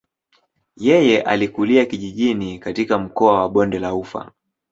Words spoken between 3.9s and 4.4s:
ufa.